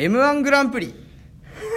[0.00, 0.94] m 1グランプリ。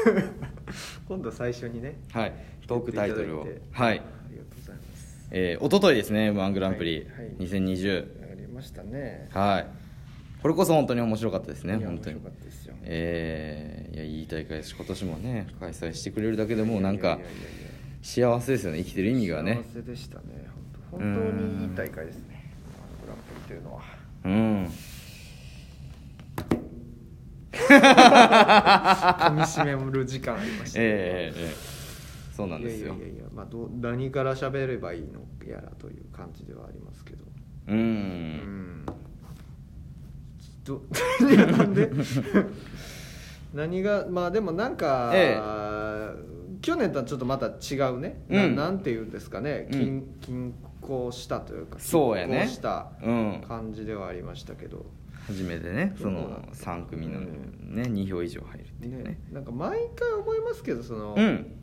[1.09, 2.33] 今度最初にねはい
[2.67, 3.47] トークタイトルを。
[3.71, 3.99] はい。
[3.99, 5.27] ありがとうございます。
[5.31, 6.99] えー、一昨日ですね m 1グランプリ。
[6.99, 7.35] はいはい。
[7.39, 9.27] 2020やりましたね。
[9.31, 9.67] はい。
[10.39, 12.17] これこそ本当に面白かったですね本当に。
[12.17, 12.75] 面白かったですよ。
[12.83, 17.19] えー、いやいい大会ですし今年もね開催してくれるだけでもうなんか
[18.03, 19.63] 幸せですよね生きてる意味がね。
[19.73, 20.25] 幸せでしたね
[20.91, 21.05] 本当。
[21.05, 22.53] 本当にいい大会ですね
[23.01, 23.81] グランプリというのは。
[24.25, 24.69] うん
[27.79, 31.81] 噛み締める時間ありましたねえー、えーえー
[32.31, 32.95] そうなんですよ。
[32.95, 37.23] いやいやいやまあどう何から喋ればいいのやらという感じではありますけど。
[37.67, 37.79] ううん。
[37.79, 38.85] ん。
[40.63, 40.81] ど
[41.29, 41.91] いやなんで？
[43.53, 45.37] 何がまあでもなんか、え
[46.61, 48.55] 去年とはちょっとまた違うね、なうん。
[48.55, 49.67] なんていうんですかね。
[49.71, 49.79] うん。
[49.79, 52.37] 均均衡したというかそうやね。
[52.39, 53.43] 均衡したうん。
[53.47, 54.85] 感じではありましたけど、
[55.31, 59.03] 初めてねその3組のね2票以上入るっていうね。
[59.03, 61.55] ね、なんか毎回思いますけどその、うん。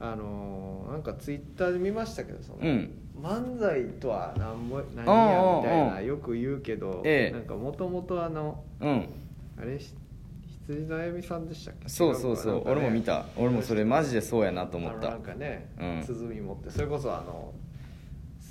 [0.00, 2.90] あのーなんかツイッターで見ましたけどその、うん。
[3.22, 7.32] 漫才とは何も何やみたいなよく言うけど、ええ。
[7.32, 9.08] なんかもともとあのうん。
[9.58, 9.94] あれし
[10.66, 11.88] 羊のあゆみさんでしたっけ？
[11.88, 12.72] そうそうそう、違かな。
[12.72, 13.24] 俺も見た。
[13.36, 15.10] 俺もそれマジでそうやなと思った。
[15.10, 16.00] なんかね、うん。
[16.06, 17.52] 鼓持ってそれこそあの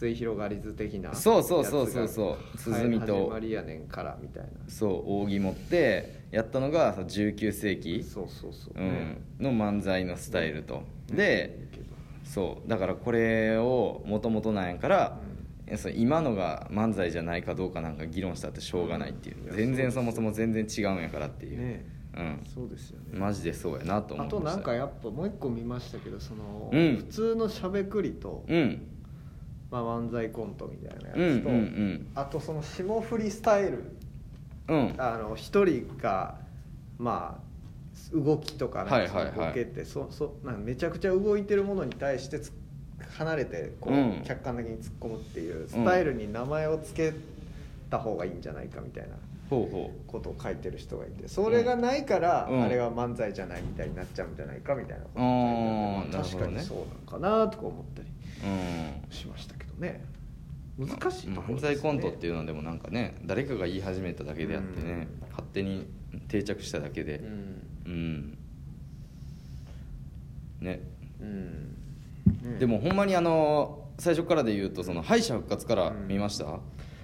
[0.02, 2.58] 末広がり図的なそうそうそうそうそう。
[2.58, 3.26] 鼓と。
[3.26, 4.50] 始まりやねんからみたいな。
[4.68, 11.86] そう扇持ってやったのがその19世紀、そうそうそう、うん、の漫才のスタイルと、ねでいいけど。
[12.24, 12.70] そう。
[12.70, 15.20] だからこれをもともとなんやから、
[15.78, 21.86] そう今のが漫才じゃないかどうかなんか議論したってしょうがないっていう、全然そもそも全然違うんやからっていう、ね
[22.18, 22.44] うん。
[22.52, 23.20] そうですよね。
[23.20, 24.38] マジでそうやなと思あいました。
[24.40, 26.98] となんかやっぱもう一個見ましたけどその、うん。
[26.98, 28.88] 普通のしゃべくりと、うん
[29.72, 33.84] まあ、漫才コントみたいなやつと、うんうんあとその霜降りスタイル
[34.68, 34.78] うん。
[34.78, 36.36] うんあの一人が
[37.00, 37.52] まあ
[38.14, 39.32] 動きとかなんか
[40.60, 42.52] めちゃくちゃ動いてるものに対してつ
[43.18, 44.24] 離れてこう、うん。
[44.26, 47.18] 客観的に突っ込むっていうスタイルに名前を付け
[47.90, 49.16] た方がいいんじゃないかみたいな
[49.50, 49.90] こ
[50.22, 52.64] とを書いてる人がいてそれがないから、うん。
[52.64, 58.08] あれは漫才じゃないみたいになっちゃうんじゃないかみたいなことあをー書いてあってまあ確かにそうなのかなとか思ったり。
[58.08, 58.21] ううん
[59.10, 60.04] しましたけどね。
[60.78, 65.30] 難しいところ漫才コントっていうのはでもなんかね誰かが言い始めただけであってね、うん。
[65.30, 65.88] 勝手に
[66.28, 67.18] 定着しただけで。
[67.18, 67.62] うん。
[67.86, 68.38] うん、
[70.62, 70.82] ね。
[71.20, 71.78] うん。
[72.42, 72.60] ね。
[72.60, 76.60] でもほんまにあの最初からで言うとその敗者復活から見ました、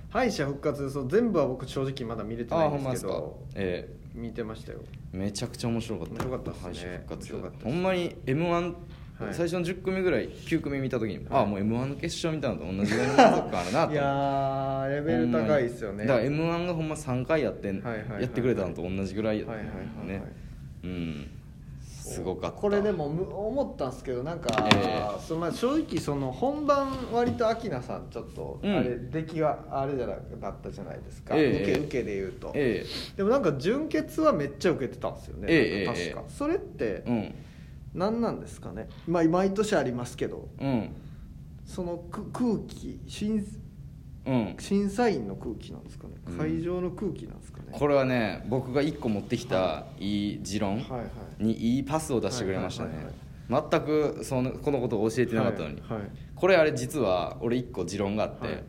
[0.10, 4.80] 敗者復活そう全部は僕正直まだ見れてあないんまですけどえ見てましたよ。
[5.14, 6.14] えめちゃくちゃ面白かった。
[6.14, 6.58] 面白かったね。
[6.64, 7.64] 敗者復活。
[7.64, 8.76] ほんまに m 1
[9.20, 9.34] はい。
[9.34, 11.26] 最初の10組ぐらい9組見た時に、はい。
[11.32, 16.06] ああもう m 1の決勝見たのと同じぐらいの満足感あるなといやーレベル高いですよね。
[16.06, 20.34] だから m 1がほんま3回やってん、はいはいはいやってくれたのと同じぐらいやったはいはいはいはいね
[20.84, 21.30] うん。
[22.08, 22.58] すごかった。
[22.58, 28.78] これでもむ思ったんですけどなんか、えそのまあ正直その本番割とアキナさんちょっとうん。
[28.78, 31.64] あれ、出来があれじゃなだったじゃないですか、ええ。
[31.64, 32.86] 受け受けで言うと、え
[33.18, 35.48] でもなんか純潔はめっちゃ受けてたんですよね、
[35.86, 36.30] 確か、ええ。
[36.30, 37.36] それってえうん
[37.94, 40.50] 何なんですかね、まあ、毎年ありますけど。
[40.60, 40.90] うん。
[41.66, 43.46] そのく空気審
[44.26, 44.56] うん。
[44.60, 46.16] 審査員の空気なんですかね。
[46.28, 46.38] うん。
[46.38, 50.34] 会場の空気なんですかね、これはね僕が1個持ってきたい。
[50.36, 50.84] い持論
[51.40, 53.10] にいいパスを出してくれましたね。
[53.50, 56.10] 全くそのこのことを教えてなかったのに、はいはい。
[56.36, 58.64] これあれ実は俺1個持論があって、はい。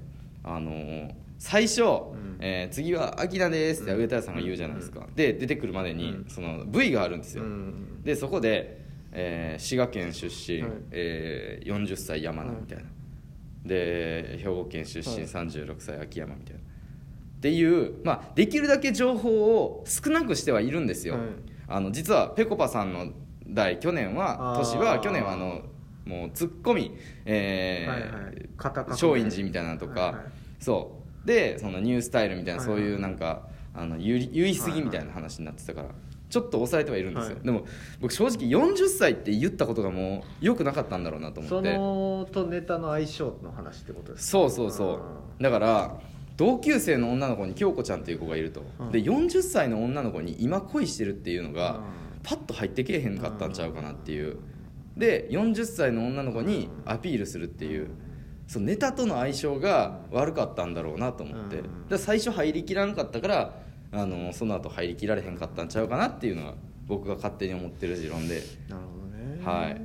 [0.45, 2.39] あのー最初、ん。
[2.41, 6.25] えー次は「アキナです」ってうん上田さんが言うじゃないですか、で出てくるまでに、うん。
[6.29, 8.03] その V があるんですよ、うん。
[8.05, 10.73] でそこで、えー滋賀県出身、はい。
[10.91, 12.85] えー40歳山名みたいな、
[13.65, 15.25] で兵庫県出身はい。
[15.25, 16.61] 36歳秋山みたいな。
[16.61, 21.23] っていう、まあ、できるだけ情報を少なくしてはいるんですよ、はい。
[21.69, 23.13] あの実はぺこぱさんの
[23.47, 25.63] 代去年は年は去年はあの
[26.05, 28.49] もうツッコミ、えーはいはい。
[28.57, 30.25] 肩革命松陰寺みたいなのとか、はいはい。
[30.59, 31.27] そう。
[31.27, 32.79] でそのニュースタイルみたいな、はいはい。
[32.79, 35.89] そういうなんかあの言い言い過ぎみたいな話になってたから、
[36.29, 37.45] ちょっと抑えてはいるんですよ、はい。
[37.45, 37.65] でも
[38.01, 41.77] 僕正直40歳って言ったことがもう良くなかったんだろうなと思そって。
[41.77, 44.31] のとネタの相性の話ってことですか？
[44.31, 45.01] そうそうそ
[45.39, 45.43] う。
[45.43, 46.01] だから
[46.37, 48.93] 同級生の女の子に京子ちゃんっていう子がいると、うん。
[48.93, 51.83] で40歳の女の子に今恋してるっていうのが、うん。
[52.23, 54.37] パッと入ってけえへんかったんちゃうかなっていう。
[54.97, 57.89] で40歳の女の子にアピールするっていう
[58.49, 61.63] そのネタとの相性が悪かったんだろうなと思って、
[61.97, 63.55] 最初入りきらんかったから
[63.93, 66.55] あのその後入りきられへんかったんちゃうかなっていうのが
[66.87, 68.43] 僕が勝手に思ってる持論で。
[68.69, 69.45] なるほどね。
[69.45, 69.81] はい。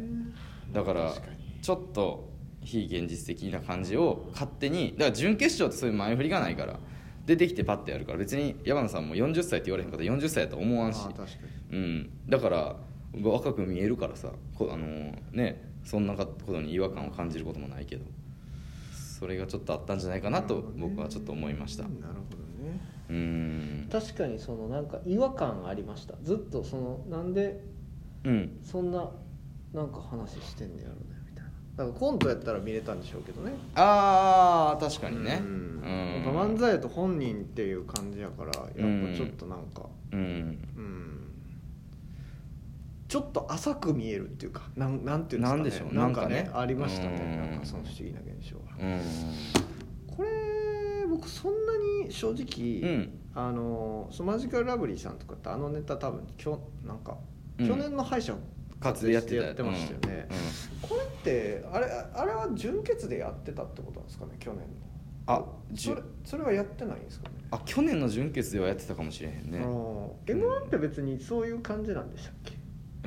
[0.73, 1.13] だから
[1.61, 2.29] ちょっと
[2.61, 6.79] 非現実的な感じを勝手にだから準決勝ってそういう前振りがないから
[7.25, 10.99] 出てきてパッてやるから別に山名さんも40歳って言われへんかったら40歳やと思わんし。
[11.03, 11.23] あ確か
[11.71, 11.77] に。
[11.77, 12.75] うん、だから
[13.21, 14.85] 若く見えるからさこあの
[15.31, 18.05] ねそんなことに違和感を感じることもないけど
[18.93, 21.83] それがちょっとあったんじゃないかなと僕はちょっと思いました。
[21.83, 22.01] なるほ
[22.31, 22.37] ど
[22.69, 22.79] ね
[23.09, 23.89] うん。
[23.91, 26.15] 確かにそのなんか違和感ありました。
[26.23, 27.63] ずっとそのなんで
[28.23, 28.59] うん。
[28.63, 29.09] そんな
[29.73, 31.51] なんか話してんねやろねみたいな。
[31.77, 33.53] だからコントやったら見れたんでしょうけどね。
[33.75, 35.39] ああ確かにね。
[35.41, 35.81] うん。
[36.25, 36.55] うん。
[36.55, 38.63] 漫才やと本人っていう感じやからやっ
[39.11, 40.19] ぱちょっとなんかうん。
[40.19, 40.23] う
[40.81, 41.19] ん。
[43.07, 45.57] ちょっと浅く見えるっていうかなんなんていうんですかね。
[45.57, 45.93] なんでしょう。
[45.93, 47.15] なんかなんかねねありましたうん。
[47.15, 49.01] ねなんかその不思議な現象がうん。
[50.15, 50.29] これ
[51.23, 53.19] 僕そんなに正直、うん。
[53.35, 57.17] あのそのマジカルラブリーさんとかってあのネタ多分きょなんか、
[57.57, 57.67] うん。
[57.67, 58.35] 去年の敗者
[58.79, 60.27] かつやってたやってましたよね、
[60.81, 64.65] これってあれあれは純潔でやってたってことなんですかね去年の。
[65.25, 65.41] あ
[65.73, 67.35] それそれはやってないんですかね。
[67.51, 69.59] あ去年の準決ではやってたかもしれへんね。
[70.27, 72.33] m 1って別にそういう感じなんでしたっ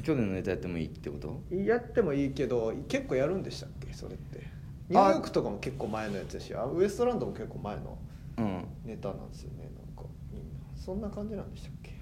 [0.02, 1.42] 去年のネタやってもいいってこと？
[1.50, 3.92] けやってもいいけど結構やるんでしたっけ？
[3.92, 4.46] それって
[4.88, 7.98] ニューヨークとかも結構前のやつだしあウエストランドも結構前の
[8.38, 8.64] うん。
[8.84, 10.48] ネタなんですよねなんかみんな。
[10.76, 11.96] そんな感じなんでしたっけ？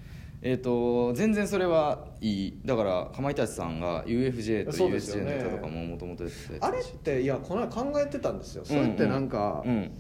[0.47, 2.61] えー、と全然それはいい。
[2.67, 5.37] だからかまいたちさんが UFJ と USJ のね。
[5.37, 8.65] ネタとかももともとやってあれっていやこの間考えてたんですよ。
[8.65, 9.91] それってなんか、うん。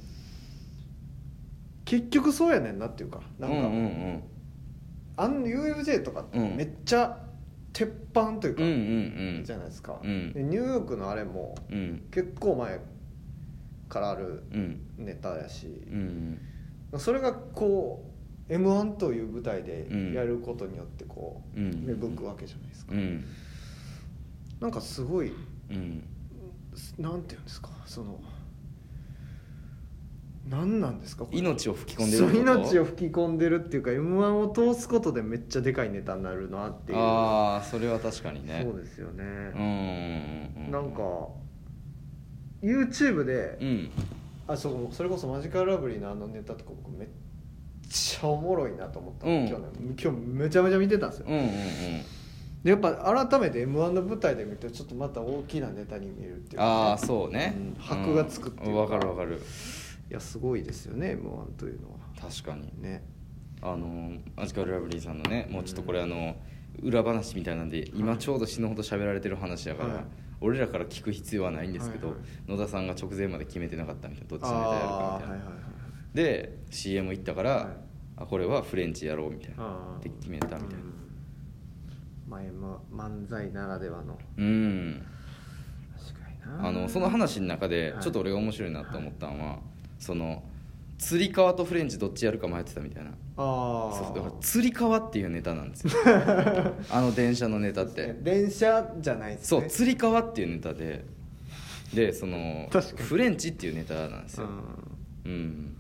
[1.87, 4.23] 結局そうやねんなっていうかなんか、うんうんうん。
[5.17, 7.24] あの UFJ とかめっちゃ
[7.75, 8.73] 鉄板というか、うんう
[9.41, 10.33] んじゃないですか、うん。
[10.33, 11.77] でニューヨークのあれもうん。
[11.77, 12.81] うん結構前
[13.89, 14.81] からあるうん。
[14.97, 16.39] ネタやし、うん
[16.97, 18.05] それがこ
[18.49, 20.13] う m 1という舞台でうん。
[20.15, 21.85] やることによってこう、うん。
[21.85, 23.25] 芽吹くわけじゃないですか、うん。
[24.61, 25.33] なんかすごい
[25.71, 26.05] うん。
[26.99, 28.21] なんていうんですかその
[30.49, 36.99] 何なんですか命を吹き込んでるそう命を吹き込んでるっていうか m 1を通すことでめっちゃでかいネタになるなっていう。
[36.99, 38.61] ああそれは確かにね。
[38.63, 39.59] そうですよね、う
[40.69, 41.01] んなんか
[42.63, 43.91] YouTube で、うん。
[44.47, 47.09] あそうそれこそマジカルラブリーのあのネタとか僕めっ
[47.89, 49.49] ちゃおもろいなと思った、うん。
[49.49, 51.51] 今日ね今日めちゃめちゃ見てたんですよ、うんうん
[52.65, 52.95] でやっぱ
[53.29, 57.55] 改めて m 1の舞台で見るとちょっとまた大きなネタに見えるっていうああそうね。
[57.55, 58.81] うん箔がつくっていうか。
[58.81, 59.39] わかるわかる
[60.11, 61.99] いやすごいですよね m 1というのは。
[62.21, 62.73] 確かに。
[62.83, 63.05] ね。
[63.63, 66.37] あのマジカルラブリーさんのねもうちょっとこれあの
[66.83, 70.05] 裏話みたいなんで今ちょうど死ぬほど喋られてる話やから、はい。
[70.41, 75.75] 俺らから聞く必要はないんですけど、はいはい野田さんが直前まで決めてなかったみたいなどっちのネタやるかみたいな、はいはいはい
[76.15, 77.67] で CM 行ったから、はい。
[78.17, 79.99] あこれはフレンチやろうみたいな。
[80.01, 80.67] で決めたみたいな。
[80.69, 80.71] う
[82.29, 82.29] ん。
[82.29, 84.17] まあ、漫才ならではの。
[84.37, 85.05] うん。
[85.99, 86.69] 確かにな。
[86.69, 88.03] あのその話の中ではい。
[88.03, 89.59] ちょっと俺が面白いなと思ったのは、
[90.05, 90.43] その
[90.99, 93.11] 釣り革とフレンチどっちやるか迷ってたみたいな。
[93.11, 95.93] ああそうだから釣り革っていうネタなんですよ。
[96.91, 98.15] あの電車のネタって。
[98.21, 99.61] 電車じゃないですね。
[99.61, 101.05] そう釣り革っていうネタで。
[101.95, 104.49] でそのフレンチっていうネタなんですよ、
[105.25, 105.77] ううん、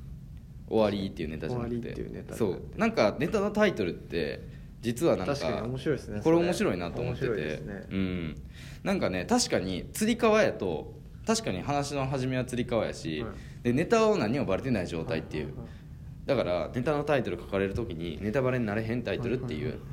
[0.68, 2.24] 終わりっていうネタじゃなくて。
[2.32, 2.62] そう。
[2.78, 4.40] なんかネタのタイトルって
[4.80, 7.26] 実はなんか面白いですねこれ面白いなと思ってて。
[7.26, 7.86] ね。
[7.90, 8.42] うん、
[8.84, 13.32] なんかね確かに釣り革やと確かに話の始めは釣り革やし、はい。
[13.64, 15.84] でネタを何もバレてない状態っていう、はいはいはい
[16.24, 19.88] だからネタのタイトル書かれる時にネタバレになれへんタイトルっていう、はいはいはい。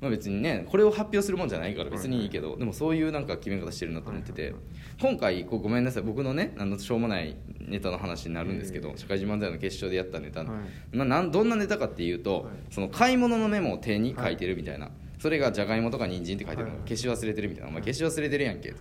[0.00, 4.60] まあ、別にねこれを発表するもんじゃないから別にいいけど、でもそういうなんか決め方してるなと思ってて、はいはい
[5.00, 6.02] 今回こうごめんなさい。
[6.02, 10.96] 僕のねあのしょうもないネタの話になるんですけど、ええ社会人漫才の決勝でやったネタ、はい。
[10.96, 12.52] まあ、なんどんなネタかっていうと、はい。
[12.70, 16.88] その買い物のメモを手に書いてるみたいな、それがじゃがいもとか人参って書いてるの、はい。
[16.88, 18.78] 消し忘れてるみたいな「お前消し忘れてるやんけ」はい。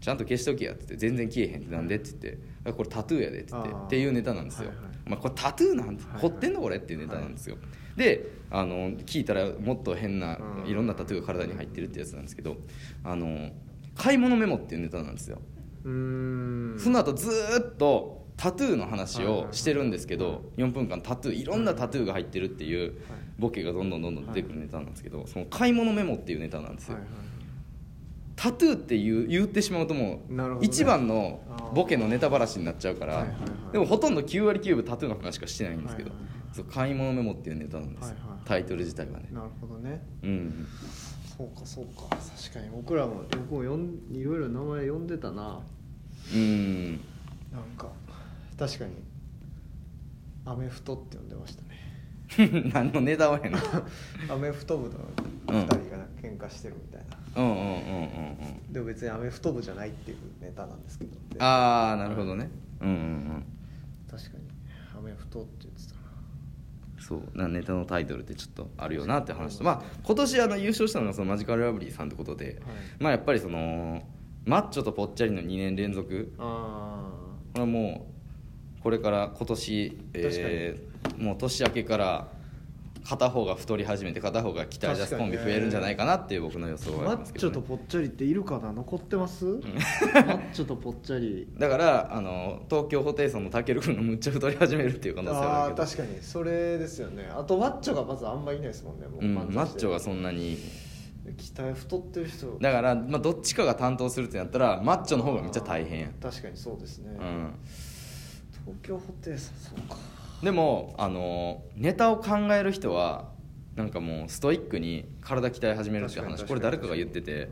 [0.00, 2.38] ちゃんと消しとけや」って全然消えへんってなんでって言って。
[2.64, 3.70] あ「これタトゥーやで」って言って。
[3.72, 7.56] っていうネタなんですよ、はいはいまあ、これタトゥーなんてはい彫ってんのこれっていうネタなんですよ、
[7.96, 10.70] であの聞いたらもっと変なうん。
[10.70, 12.58] いろんなタトゥーが体に入ってるってやつなんですけど
[13.02, 13.50] あの
[13.96, 15.40] 買い物メモっていうネタなんですよ、
[15.82, 22.92] その後ずーっとタトゥーの話をしてるんですけど4分間タトゥーいろんなタトゥーが入ってるっていうはい
[23.38, 26.94] ボケがどんどんどんどん出てくるネタなんですけどその買い物メモっていうネタなんですよ。
[26.94, 27.10] はいはい
[28.40, 30.44] タトゥーって言う言ってしまうともうね。
[30.60, 31.40] 一番の
[31.74, 33.36] ボケのネタばらしになっちゃうからはいはいは
[33.70, 33.72] い。
[33.72, 36.54] でもほとんど9割9分タトゥーの話しかしてないんですけどはいはいはい。
[36.54, 38.14] そう買い物メモっていうネタなんですよ。
[38.14, 38.30] はいはい。
[38.30, 39.28] はいタイトル自体はね。
[39.32, 40.00] なるほどね。
[40.22, 40.66] うん
[41.36, 42.16] そうかそうか。
[42.16, 45.60] 確かに僕らも僕も呼んいろいろ名前呼んでたな。
[46.32, 46.92] うん。
[46.92, 47.88] なんか
[48.56, 48.92] 確かに
[50.44, 51.67] アメフトって呼んでましたね
[52.72, 53.52] 何のネタはやねん
[54.30, 54.94] アメフト部の
[55.46, 57.04] 2人が喧嘩してるみたい
[57.34, 61.10] な、うんうんうんうんうんでも別にアメフト部じゃないっていうネタなんですけど。
[61.38, 62.50] ああなるほどね。
[62.80, 63.44] うんうん
[64.10, 64.44] 確かに。
[64.96, 66.00] アメフトって言ってたな。
[66.98, 69.64] そうなネタのタイトルってちょっとあるよなって話と。
[69.64, 72.60] まあ今年あの優勝したのがそのマジカルラブリーさんってことで、
[72.98, 74.02] まあやっぱりその
[74.44, 77.10] マッチョとぽっちゃりの2年連続あ
[77.52, 78.17] これはもう
[78.88, 82.28] これから今年、えーもう年明けから
[83.04, 88.72] 片方が太り始めて片方が鍛え出すコンビ増えるんじゃないかなっていう僕の予想はあマッチョりますけど、ね、とぽっちゃりっているかな？
[88.72, 89.44] 残ってます？
[89.44, 91.46] マッチョとぽっちゃり。
[91.58, 95.86] だからあの東京ホテイソンのたける君がむっちゃ太り始めるっていう可能性はあああるけど。
[95.86, 97.28] 確かにそれですよね。
[97.30, 99.20] あとマッチョがまずあんまいないですもんねもう。
[99.22, 100.56] うん、マッチョがそんなに。
[101.36, 102.58] 鍛え太ってる人。
[102.58, 107.54] だから、まあ、どっちかが担当するってなったらマッチョの方がめっちゃ大変確かにそうですね、うん、
[108.68, 109.96] 東京ホテイソンそうか。
[110.42, 113.30] でもあのネタを考える人は
[113.74, 117.44] なんかもうストイックに体鍛え始めるっていう話これ誰かが言ってて、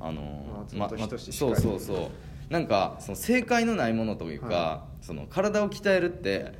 [0.00, 0.06] うん。
[0.08, 2.10] あの松本人志しかりそうそうそ
[2.50, 2.52] う。
[2.52, 6.52] なんかその正解のないものというか、はその体を鍛えるって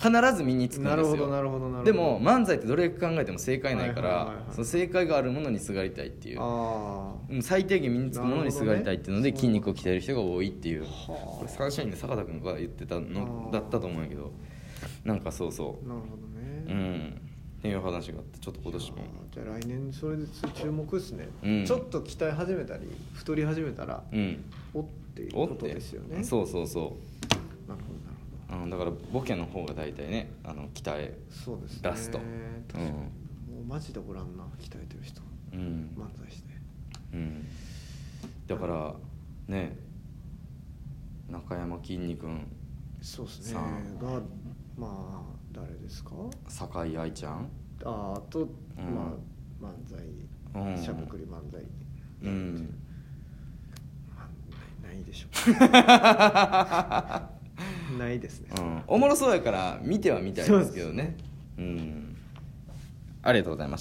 [0.00, 0.96] 必ず身につくんですよ。
[0.96, 1.84] なるほどなるほどなるほど。
[1.84, 4.44] でも漫才ってどれ考えても正解ないから、はいはいはいはい。
[4.52, 7.42] その正解があるものにすがりたいっていう。
[7.42, 9.36] 最低限身につくものにすがりたいっていうのでね。
[9.36, 10.82] 筋肉を鍛える人が多いっていう。
[10.82, 11.12] はあ。
[11.38, 14.32] これサンシャインで坂田君が言ってたのだったと思うんやけど
[15.04, 17.20] なんかそうそあなるほどううね、ん。
[17.58, 18.98] っていう話があってちょっと今年も。
[19.32, 21.64] じゃあ来年それで注目ですね、うん。
[21.66, 24.44] ちょっと鍛え始めたり太り始めたらうん。
[24.74, 24.84] おっ
[25.16, 26.22] ていうことおってですよね。
[26.22, 27.17] そうそうそなるほどなるほど
[28.60, 31.90] う、うん、だからボケの方が大体ねあの鍛えそうですね。
[31.90, 32.28] 出すと確
[32.72, 33.10] かに、も
[33.62, 35.22] うマジでおらんな鍛えてる人
[35.52, 36.48] うん、漫才して。
[37.14, 37.46] うん、
[38.46, 38.94] だから
[39.46, 39.76] ね
[41.28, 42.46] 中山きんに君
[43.00, 43.58] そうですね。
[44.00, 44.20] が
[44.76, 45.22] まあ
[45.52, 46.10] 誰ですか？
[46.48, 47.48] 酒井愛ちゃん。
[47.84, 48.48] ああと、うん。
[48.94, 49.14] ま
[49.62, 49.98] あ漫才
[50.54, 50.76] うん。
[50.82, 51.62] しゃべくり漫才。
[52.22, 52.74] うん。
[54.16, 54.28] まあ
[54.82, 55.28] ないないでしょ
[57.96, 61.16] ないですね、うん、おもろそうやから見てはみたいですけどね。
[61.58, 62.16] うん。
[63.22, 63.76] ありがとうございました